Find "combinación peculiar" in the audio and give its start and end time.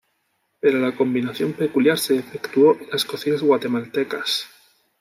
0.97-1.95